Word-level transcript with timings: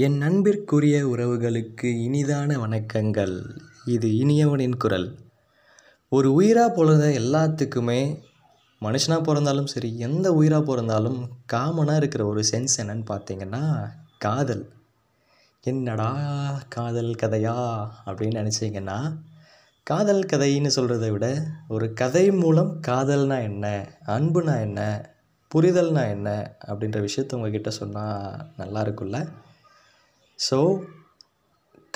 என் 0.00 0.16
நண்பிற்குரிய 0.16 1.06
உறவுகளுக்கு 1.06 1.88
இனிதான 2.06 2.50
வணக்கங்கள். 2.58 3.56
இது 3.84 4.08
இனியவனின் 4.08 4.76
குரல். 4.76 5.18
ஒரு 6.08 6.32
உயிராக 6.32 6.72
பிறந்த 6.72 7.06
எல்லாத்துக்குமே 7.06 8.18
மனுஷனாக 8.82 9.22
பிறந்தாலும் 9.22 9.66
சரி 9.66 9.98
எந்த 9.98 10.32
உயிராக 10.32 10.62
பிறந்தாலும் 10.62 11.28
காமனாக 11.52 11.96
இருக்கிற 11.96 12.26
ஒரு 12.26 12.42
சென்ஸ் 12.50 12.76
என்னன்னு 12.82 13.04
பார்த்தீங்கன்னா 13.10 13.88
காதல். 14.18 14.70
என்னடா 15.62 16.10
காதல் 16.68 17.12
கதையா 17.22 17.88
அப்படின்னு 18.06 18.38
நினச்சிங்கன்னா 18.40 19.18
காதல் 19.82 20.24
கதைன்னு 20.24 20.70
சொல்கிறத 20.76 21.10
விட 21.10 21.44
ஒரு 21.68 21.92
கதை 21.92 22.30
மூலம் 22.30 22.80
காதல்னா 22.86 23.40
என்ன 23.42 23.88
அன்புனா 24.06 24.60
என்ன 24.60 25.10
புரிதல்னா 25.54 26.08
என்ன 26.08 26.56
அப்படின்ற 26.66 27.08
விஷயத்த 27.08 27.34
உங்ககிட்ட 27.34 27.70
சொன்னால் 27.70 28.46
நல்லா 28.56 28.82
இருக்கும்ல? 28.82 29.28
ஸோ 30.38 30.58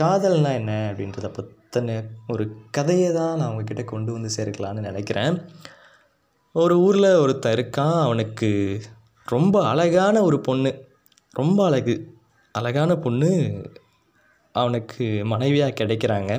காதல்னால் 0.01 0.59
என்ன 0.61 0.73
அப்படின்றத 0.91 1.29
பற்றின 1.37 1.97
ஒரு 2.29 2.45
கதையை 2.71 3.13
தான் 3.13 3.37
நான் 3.39 3.49
அவங்கக்கிட்ட 3.49 3.85
கொண்டு 3.85 4.11
வந்து 4.13 4.31
சேர்க்கலான்னு 4.37 4.87
நினைக்கிறேன். 4.89 5.35
ஒரு 6.55 6.75
ஊரில் 6.81 7.21
ஒருத்தன் 7.23 7.55
இருக்கான். 7.57 7.97
அவனுக்கு 8.07 8.51
ரொம்ப 9.27 9.57
அழகான 9.67 10.23
ஒரு 10.23 10.41
பொண்ணு. 10.41 10.73
ரொம்ப 11.31 11.59
அழகு 11.65 11.95
அழகான 12.55 12.97
பொண்ணு 12.97 13.31
அவனுக்கு 14.55 15.05
மனைவியாக 15.33 15.77
கிடைக்கிறாங்க. 15.81 16.33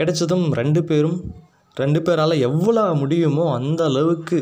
கிடைச்சதும் 0.00 0.46
ரெண்டு 0.52 0.84
பேரும் 0.84 1.18
ரெண்டு 1.76 2.00
பேரால் 2.02 2.42
எவ்வளோ 2.48 2.82
முடியுமோ 3.02 3.44
அந்த 3.58 3.84
அளவுக்கு 3.84 4.38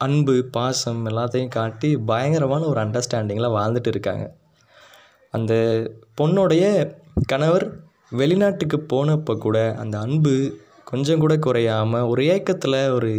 அன்பு 0.00 0.34
பாசம் 0.56 1.02
எல்லாத்தையும் 1.06 1.54
காட்டி 1.58 1.96
பயங்கரமான 2.10 2.66
ஒரு 2.66 2.80
அண்டர்ஸ்டாண்டிங்கில் 2.84 3.56
வாழ்ந்துட்டு 3.56 3.86
இருக்காங்க. 3.86 4.26
அந்த 5.34 5.54
பொண்ணுடைய 6.20 6.64
கணவர் 7.26 7.66
வெளிநாட்டுக்கு 8.12 8.78
போனப்போ 8.92 9.34
கூட 9.36 9.58
அந்த 9.78 9.96
அன்பு 9.98 10.34
கொஞ்சம் 10.84 11.18
கூட 11.18 11.34
குறையாமல் 11.36 12.02
ஒரு 12.02 12.22
ஏக்கத்தில் 12.24 12.80
ஒரு 12.92 13.10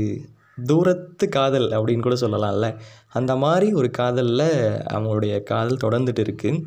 தூரத்து 0.58 1.26
காதல் 1.30 1.68
அப்படின்னு 1.70 2.02
கூட 2.02 2.16
சொல்லலாம்ல. 2.16 2.68
அந்த 3.10 3.36
மாதிரி 3.36 3.68
ஒரு 3.74 3.90
காதலில் 3.92 4.48
அவங்களுடைய 4.94 5.44
காதல் 5.44 5.84
தொடர்ந்துட்டு 5.86 6.24
இருக்குது 6.26 6.64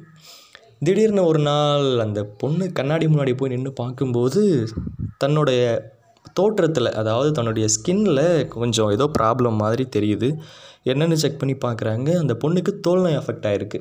திடீர்னு 0.79 1.25
ஒரு 1.25 1.39
நாள் 1.39 1.99
அந்த 1.99 2.21
பொண்ணு 2.25 2.73
கண்ணாடி 2.73 3.07
முன்னாடி 3.07 3.37
போய் 3.37 3.53
நின்று 3.55 3.73
பார்க்கும்போது 3.73 4.43
தன்னுடைய 5.19 5.63
தோற்றத்தில் 6.33 6.91
அதாவது 6.93 7.33
தன்னுடைய 7.33 7.67
ஸ்கின்னில் 7.75 8.49
கொஞ்சம் 8.49 8.91
ஏதோ 8.91 9.11
ப்ராப்ளம் 9.19 9.61
மாதிரி 9.65 9.85
தெரியுது. 9.97 10.29
என்னென்னு 10.85 11.13
செக் 11.13 11.39
பண்ணி 11.39 11.55
பார்க்குறாங்க. 11.65 12.09
அந்த 12.23 12.35
பொண்ணுக்கு 12.45 12.73
தோல்நோய் 12.81 13.17
எஃபெக்ட் 13.17 13.21
அஃபெக்ட் 13.21 13.49
ஆகிருக்கு 13.51 13.79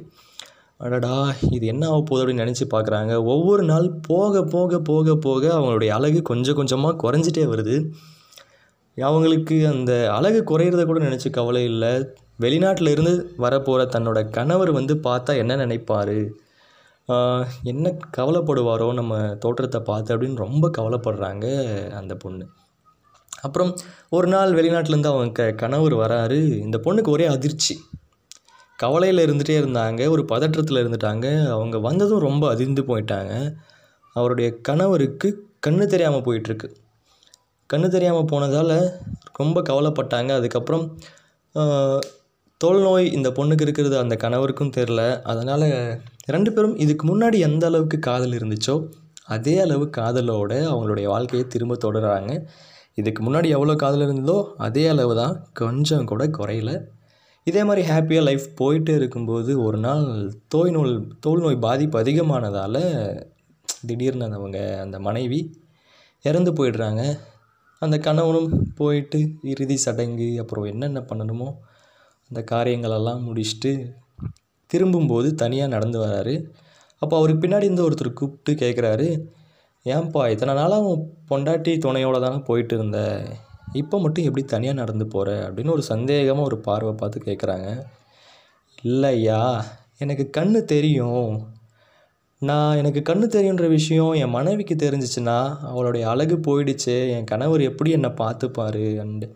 அடடா 0.86 1.16
இது 1.56 1.66
என்ன 1.74 1.84
ஆக 1.90 2.00
போகுது 2.02 2.22
அப்படின்னு 2.22 2.46
நினச்சி 2.46 2.66
பார்க்குறாங்க. 2.74 3.14
ஒவ்வொரு 3.34 3.64
நாள் 3.64 3.88
போக 4.08 4.44
போக 4.54 4.80
போக 4.90 5.16
போக 5.26 5.44
அவங்களுடைய 5.58 5.92
அழகு 5.98 6.20
கொஞ்சம் 6.32 6.58
கொஞ்சமாக 6.60 7.00
குறைஞ்சிட்டே 7.04 7.44
வருது. 7.52 7.76
அவங்களுக்கு 8.98 9.56
அந்த 9.74 9.92
அழகு 10.18 10.40
குறையிறத 10.50 10.84
கூட 10.86 11.00
நினச்சி 11.06 11.30
கவலை 11.30 11.64
இல்லை. 11.64 11.92
வெளிநாட்டிலிருந்து 12.44 13.14
வரப்போகிற 13.44 13.86
தன்னோட 13.96 14.20
கணவர் 14.30 14.72
வந்து 14.72 14.94
பார்த்தா 15.08 15.32
என்ன 15.44 15.58
நினைப்பார்? 15.64 16.18
என்ன 17.72 17.96
கவலைப்படுவாரோ 18.18 18.90
நம்ம 19.00 19.14
தோற்றத்தை 19.44 19.80
பார்த்து 19.90 20.14
அப்படின்னு 20.14 20.44
ரொம்ப 20.46 20.72
கவலைப்படுறாங்க 20.78 21.46
அந்த 22.00 22.14
பொண்ணு. 22.16 22.46
அப்புறம் 23.42 23.72
ஒரு 24.18 24.28
நாள் 24.28 24.52
வெளிநாட்டிலேருந்து 24.60 25.12
அவங்க 25.14 25.34
க 25.40 25.52
கணவர் 25.64 25.96
வராரு. 26.04 26.40
இந்த 26.66 26.78
பொண்ணுக்கு 26.86 27.10
ஒரே 27.16 27.26
அதிர்ச்சி. 27.36 27.76
கவலையில் 28.80 29.24
இருந்துகிட்டே 29.26 29.58
இருந்தாங்க 29.62 30.02
ஒரு 30.14 30.24
பதற்றத்தில் 30.32 30.82
இருந்துட்டாங்க. 30.84 31.28
அவங்க 31.56 31.78
வந்ததும் 31.88 32.26
ரொம்ப 32.28 32.44
அதிர்ந்து 32.54 32.82
போயிட்டாங்க. 32.90 33.34
அவருடைய 34.16 34.48
கணவருக்கு 34.70 35.28
கண்ணு 35.66 35.86
தெரியாமல் 35.94 36.26
போயிட்டுருக்கு. 36.28 36.68
கண்ணு 37.70 37.88
தெரியாமல் 37.96 38.30
போனதால் 38.32 38.76
ரொம்ப 39.42 39.58
கவலைப்பட்டாங்க. 39.70 40.32
அதுக்கப்புறம் 40.40 40.86
தோல் 42.62 42.82
நோய் 42.88 43.06
இந்த 43.18 43.30
பொண்ணுக்கு 43.38 43.66
இருக்கிறது 43.66 43.96
அந்த 44.02 44.16
கணவருக்கும் 44.24 44.76
தெரில 44.78 45.02
அதனால் 45.32 45.66
ரெண்டு 46.34 46.50
பேரும் 46.56 46.76
இதுக்கு 46.84 47.06
முன்னாடி 47.10 47.38
எந்த 47.48 47.64
அளவுக்கு 47.70 47.98
காதல் 48.08 48.36
இருந்துச்சோ 48.40 48.76
அதே 49.36 49.56
அளவு 49.66 49.86
காதலோடு 49.98 50.58
அவங்களுடைய 50.72 51.08
வாழ்க்கையை 51.14 51.46
திரும்ப 51.54 51.78
தொடர்கிறாங்க 51.86 52.32
இதுக்கு 53.02 53.22
முன்னாடி 53.28 53.48
எவ்வளோ 53.58 53.76
காதல் 53.84 54.06
இருந்ததோ 54.08 54.38
அதே 54.68 54.84
அளவு 54.94 55.14
தான் 55.22 55.36
கொஞ்சம் 55.62 56.08
கூட 56.12 56.24
குறையல. 56.38 56.72
இதே 57.48 57.62
மாதிரி 57.64 57.82
ஹாப்பியாக 57.90 58.26
லைஃப் 58.28 58.46
போயிட்டே 58.60 58.94
இருக்கும்போது 58.96 59.52
ஒரு 59.64 59.78
நாள் 59.78 60.06
தோய் 60.48 60.72
நோய் 60.72 60.94
தோல் 61.20 61.42
நோய் 61.42 61.58
பாதிப்பு 61.66 61.98
அதிகமானதால் 62.00 62.80
திடீர்னு 63.88 64.28
அவங்க 64.38 64.60
அந்த 64.84 64.98
மனைவி 65.08 65.40
இறந்து 66.26 66.52
போயிடுறாங்க. 66.52 67.02
அந்த 67.82 67.96
கணவனும் 67.98 68.52
போயிட்டு 68.80 69.20
இறுதி 69.54 69.78
சடங்கு 69.86 70.30
அப்புறம் 70.42 70.70
என்னென்ன 70.72 71.00
பண்ணணுமோ 71.10 71.50
அந்த 72.30 72.42
காரியங்களெல்லாம் 72.52 73.24
முடிச்சுட்டு 73.28 73.72
திரும்பும்போது 74.72 75.30
தனியாக 75.36 75.74
நடந்து 75.76 76.00
வராரு. 76.06 76.36
அப்போ 77.02 77.14
அவருக்கு 77.18 77.42
பின்னாடி 77.44 77.68
இருந்து 77.68 77.88
ஒருத்தர் 77.88 78.18
கூப்பிட்டு 78.20 78.52
கேட்குறாரு 78.64 79.08
ஏன்பா 79.86 80.22
இத்தனை 80.34 80.54
நாளாக 80.56 80.94
பொண்டாட்டி 81.30 81.72
துணையோடு 81.86 82.20
தானே 82.26 82.40
போயிட்டு 82.50 82.76
இருந்த? 82.78 83.00
இப்போ 83.74 84.00
மட்டும் 84.00 84.26
எப்படி 84.26 84.46
தனியாக 84.46 84.80
நடந்து 84.80 85.08
போகிற 85.08 85.30
அப்படின்னு 85.48 85.70
ஒரு 85.70 85.84
சந்தேகமாக 85.84 86.44
ஒரு 86.44 86.58
பார்வை 86.58 86.94
பார்த்து 86.94 87.20
கேட்குறாங்க 87.26 87.70
இல்லையா? 88.84 89.66
எனக்கு 89.98 90.26
கண்ணு 90.38 90.60
தெரியும். 90.64 91.28
நான் 92.42 92.78
எனக்கு 92.78 93.02
கண்ணு 93.10 93.26
தெரியுன்ற 93.36 93.68
விஷயம் 93.68 94.14
என் 94.14 94.30
மனைவிக்கு 94.30 94.76
தெரிஞ்சிச்சுன்னா 94.76 95.38
அவளுடைய 95.62 96.10
அழகு 96.10 96.38
போயிடுச்சு. 96.38 96.96
என் 97.10 97.24
கணவர் 97.24 97.62
எப்படி 97.62 97.92
என்னை 97.92 98.10
பார்த்துப்பார்? 98.10 98.82
அண்டு 99.04 99.28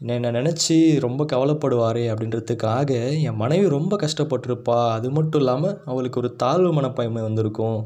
என்னை 0.00 0.30
நினச்சி 0.30 0.76
ரொம்ப 0.98 1.24
கவலைப்படுவார் 1.32 2.02
அப்படின்றதுக்காக 2.12 2.90
என் 3.22 3.36
மனைவி 3.36 3.68
ரொம்ப 3.68 3.96
கஷ்டப்பட்டிருப்பா. 3.96 4.78
அது 4.90 5.10
மட்டும் 5.10 5.40
இல்லாமல் 5.40 5.78
அவளுக்கு 5.84 6.20
ஒரு 6.20 6.36
தாழ்வு 6.36 6.72
மனப்பான்மை 6.72 7.22
வந்திருக்கும். 7.22 7.80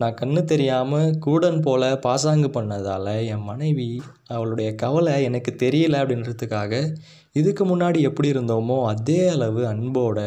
நான் 0.00 0.16
கண்ணு 0.18 0.40
தெரியாமல் 0.44 1.14
கூடன் 1.24 1.60
போல் 1.62 1.84
பாசாங்கு 2.00 2.48
பண்ணதால் 2.56 3.12
என் 3.34 3.46
மனைவி 3.50 3.86
அவளுடைய 4.34 4.68
கவலை 4.82 5.14
எனக்கு 5.28 5.52
தெரியல 5.62 6.00
அப்படின்றதுக்காக 6.02 6.72
இதுக்கு 7.36 7.62
முன்னாடி 7.70 7.98
எப்படி 8.08 8.28
இருந்தோமோ 8.34 8.76
அதே 8.90 9.18
அளவு 9.28 9.62
அன்போட 9.70 10.18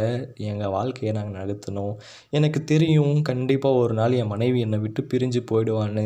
எங்கள் 0.49 0.73
வாழ்க்கையை 0.77 1.11
நாங்கள் 1.17 1.39
நடத்தினோம். 1.41 1.93
எனக்கு 2.31 2.59
தெரியும் 2.73 3.13
கண்டிப்பாக 3.29 3.81
ஒரு 3.83 3.93
நாள் 3.93 4.17
என் 4.21 4.31
மனைவி 4.33 4.59
என்னை 4.67 4.79
விட்டு 4.85 5.03
பிரிஞ்சு 5.13 5.41
போயிடுவான்னு. 5.51 6.05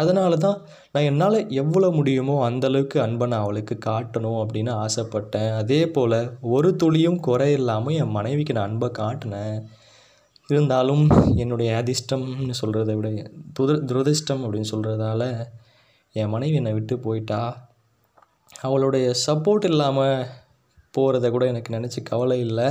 அதனால 0.00 0.32
தான் 0.46 0.58
நான் 0.92 1.08
என்னால் 1.10 1.38
எவ்வளோ 1.62 1.88
முடியுமோ 1.98 2.36
அந்தளவுக்கு 2.48 2.98
அன்பை 3.06 3.26
நான் 3.32 3.44
அவளுக்கு 3.46 3.74
காட்டணும் 3.88 4.38
அப்படின்னு 4.42 4.72
ஆசைப்பட்டேன். 4.84 5.50
அதே 5.60 5.82
போல் 5.96 6.18
ஒரு 6.56 6.70
துளியும் 6.82 7.20
குறை 7.28 7.50
இல்லாமல் 7.60 7.98
என் 8.02 8.16
மனைவிக்கு 8.18 8.56
நான் 8.58 8.70
அன்பை 8.70 8.90
காட்டினேன். 9.00 9.58
இருந்தாலும் 10.48 11.02
என்னுடைய 11.36 11.70
அதிர்ஷ்டம்னு 11.80 12.54
சொல்கிறத 12.60 12.92
விட 12.94 13.08
துர 13.52 13.74
துரதிர்ஷ்டம் 13.90 14.42
அப்படின்னு 14.44 14.70
சொல்கிறதால 14.70 15.22
என் 16.14 16.28
மனைவி 16.28 16.54
என்னை 16.54 16.72
விட்டு 16.72 16.94
போயிட்டா. 16.98 17.40
அவளுடைய 18.60 19.06
சப்போர்ட் 19.26 19.64
இல்லாமல் 19.64 20.26
போகிறத 20.94 21.26
கூட 21.30 21.44
எனக்கு 21.46 21.74
நினச்சி 21.74 22.00
கவலை 22.02 22.38
இல்லை. 22.40 22.68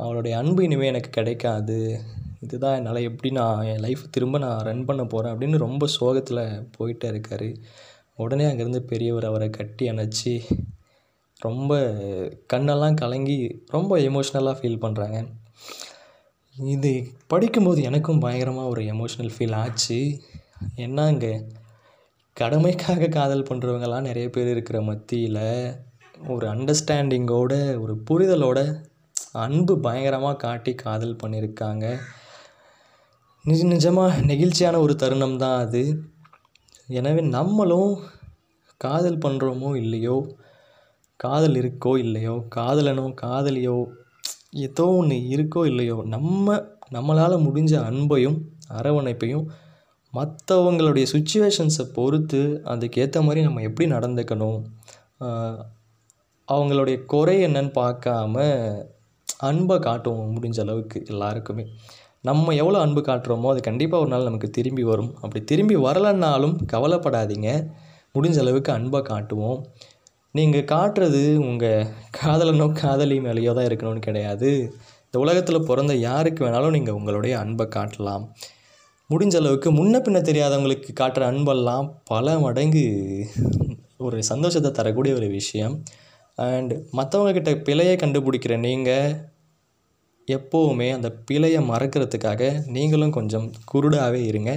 அவளுடைய 0.00 0.34
அன்பு 0.38 0.64
இனிமேல் 0.64 0.88
எனக்கு 0.88 1.10
கிடைக்காது. 1.10 1.78
இதுதான் 2.40 2.76
என்னால் 2.76 3.06
எப்படி 3.08 3.30
நான் 3.30 3.62
என் 3.62 3.82
லைஃப் 3.86 4.02
திரும்ப 4.10 4.38
நான் 4.38 4.62
ரன் 4.62 4.84
பண்ண 4.84 5.02
போகிறேன் 5.04 5.32
அப்படின்னு 5.34 5.56
ரொம்ப 5.56 5.86
சோகத்தில் 5.86 6.42
போயிட்டே 6.78 7.04
இருக்கார். 7.04 7.48
உடனே 8.16 8.44
அங்கேருந்து 8.44 8.82
பெரியவர் 8.92 9.24
அவரை 9.24 9.50
கட்டி 9.50 9.90
அணைச்சி 9.90 10.34
ரொம்ப 11.40 11.72
கண்ணெல்லாம் 12.52 12.94
கலங்கி 12.94 13.38
ரொம்ப 13.66 13.92
எமோஷ்னலாக 13.98 14.58
ஃபீல் 14.60 14.82
பண்ணுறாங்க 14.82 15.18
இது 16.60 17.12
படிக்கும்போது 17.26 17.82
எனக்கும் 17.82 18.18
பயங்கரமாக 18.18 18.68
ஒரு 18.68 18.82
எமோஷ்னல் 18.82 19.30
ஃபீல் 19.38 19.54
ஆச்சு. 19.54 20.20
என்னங்க? 20.74 21.42
கடமைக்காக 22.40 23.08
காதல் 23.08 23.42
பண்ணுறவங்களாம் 23.42 24.00
நிறைய 24.00 24.30
பேர் 24.30 24.50
இருக்கிற 24.50 24.80
மத்தியில் 24.80 25.78
ஒரு 26.28 26.46
அண்டர்ஸ்டாண்டிங்கோட 26.48 27.80
ஒரு 27.80 28.02
புரிதலோட 28.10 28.82
அன்பு 29.32 29.80
பயங்கரமாக 29.80 30.36
காட்டி 30.36 30.74
காதல் 30.74 31.16
பண்ணியிருக்காங்க 31.16 31.98
நிஜ 33.42 33.64
நிஜமாக 33.64 34.12
நெகிழ்ச்சியான 34.26 34.78
ஒரு 34.78 34.96
தருணம் 34.96 35.36
தான் 35.36 35.60
அது. 35.60 36.02
எனவே 36.86 37.20
நம்மளும் 37.20 38.00
காதல் 38.76 39.18
பண்ணுறோமோ 39.18 39.76
இல்லையோ 39.76 40.36
காதல் 41.16 41.54
இருக்கோ 41.54 41.98
இல்லையோ 41.98 42.46
காதலனோ 42.56 43.14
காதலியோ 43.22 43.86
ஏதோ 44.52 44.84
ஒன்று 45.00 45.16
இருக்கோ 45.34 45.60
இல்லையோ 45.66 45.96
நம்ம 46.06 46.54
நம்மளால் 46.92 47.44
முடிஞ்ச 47.46 47.72
அன்பையும் 47.88 48.38
அரவணைப்பையும் 48.78 49.44
மற்றவங்களுடைய 50.14 51.04
சுச்சுவேஷன்ஸை 51.12 51.84
பொறுத்து 51.92 52.40
அதுக்கேற்ற 52.64 53.18
மாதிரி 53.22 53.40
நம்ம 53.42 53.62
எப்படி 53.62 53.86
நடந்துக்கணும்? 53.90 54.60
அவங்களுடைய 56.48 56.96
குறை 57.04 57.36
என்னன்னு 57.44 57.72
பார்க்காம 57.74 58.34
அன்பை 59.40 59.76
காட்டுவோம் 59.78 60.32
முடிஞ்ச 60.36 60.58
அளவுக்கு 60.60 60.98
எல்லாருக்குமே. 61.06 61.64
நம்ம 62.22 62.54
எவ்வளோ 62.54 62.78
அன்பு 62.78 63.00
காட்டுறோமோ 63.00 63.50
அது 63.50 63.60
கண்டிப்பாக 63.60 64.02
ஒரு 64.02 64.10
நாள் 64.10 64.28
நமக்கு 64.28 64.48
திரும்பி 64.50 64.82
வரும். 64.82 65.12
அப்படி 65.14 65.40
திரும்பி 65.44 65.76
வரலைன்னாலும் 65.76 66.56
கவலைப்படாதீங்க. 66.72 67.48
முடிஞ்ச 68.14 68.38
அளவுக்கு 68.38 68.70
அன்பை 68.72 69.00
காட்டுவோம். 69.02 69.60
நீங்கள் 70.34 70.68
காட்டுறது 70.72 71.20
உங்கள் 71.46 71.86
காதலனோ 72.18 72.66
காதலி 72.80 73.16
மேலேயோ 73.24 73.52
தான் 73.56 73.68
இருக்கணும்னு 73.68 74.02
கிடையாது. 74.06 74.50
இந்த 75.06 75.16
உலகத்தில் 75.22 75.66
பிறந்த 75.68 75.94
யாருக்கு 76.08 76.40
வேணாலும் 76.44 76.74
நீங்கள் 76.76 76.96
உங்களுடைய 76.98 77.34
அன்பை 77.38 77.64
காட்டலாம். 77.76 78.24
முடிஞ்ச 79.10 79.36
அளவுக்கு 79.40 79.68
முன்ன 79.78 80.00
பின்ன 80.06 80.18
தெரியாதவங்களுக்கு 80.28 80.92
காட்டுற 81.00 81.24
அன்பெல்லாம் 81.30 81.86
பல 82.12 82.36
மடங்கு 82.44 82.84
ஒரு 84.06 84.18
சந்தோஷத்தை 84.30 84.70
தரக்கூடிய 84.70 85.14
ஒரு 85.20 85.28
விஷயம். 85.38 85.74
அண்ட் 86.38 86.74
மற்றவங்கக்கிட்ட 86.98 87.54
பிழையை 87.68 87.96
கண்டுபிடிக்கிற 88.02 88.56
நீங்கள் 88.66 89.16
எப்போவுமே 90.28 90.88
அந்த 90.98 91.08
பிழையை 91.28 91.60
மறக்கிறதுக்காக 91.72 92.52
நீங்களும் 92.76 93.16
கொஞ்சம் 93.18 93.48
குருடாகவே 93.72 94.22
இருங்க. 94.30 94.52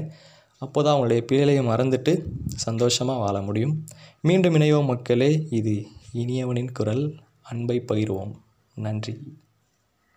அப்போ 0.63 0.80
தான் 0.83 0.95
அவங்களுடைய 0.95 1.21
பிழையை 1.21 1.63
மறந்துட்டு 1.68 2.13
சந்தோஷமாக 2.65 3.19
வாழ 3.19 3.38
முடியும். 3.42 3.75
மீண்டும் 4.21 4.56
இணையோம் 4.56 4.86
மக்களே 4.86 5.31
இது 5.50 5.75
இனியவனின் 6.13 6.71
குரல். 6.71 7.04
அன்பை 7.42 7.77
பகிர்வோம். 7.88 8.33
நன்றி. 8.75 9.13